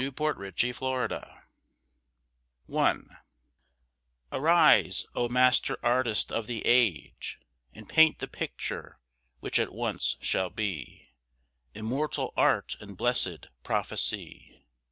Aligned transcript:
THE 0.01 0.09
RADIANT 0.09 0.57
CHRIST 0.57 1.43
I 2.81 2.99
Arise, 4.31 5.05
O 5.13 5.29
master 5.29 5.77
artist 5.83 6.31
of 6.31 6.47
the 6.47 6.65
age, 6.65 7.39
And 7.71 7.87
paint 7.87 8.17
the 8.17 8.27
picture 8.27 8.97
which 9.41 9.59
at 9.59 9.71
once 9.71 10.17
shall 10.19 10.49
be 10.49 11.11
Immortal 11.75 12.33
art 12.35 12.75
and 12.79 12.97
bless'd 12.97 13.49
prophecy. 13.61 14.65